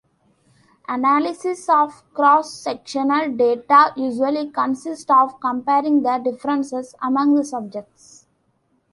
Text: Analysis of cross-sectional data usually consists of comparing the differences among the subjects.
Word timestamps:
Analysis 0.87 1.69
of 1.69 2.03
cross-sectional 2.15 3.33
data 3.37 3.93
usually 3.95 4.49
consists 4.49 5.05
of 5.11 5.39
comparing 5.39 6.01
the 6.01 6.17
differences 6.17 6.95
among 7.03 7.35
the 7.35 7.45
subjects. 7.45 8.25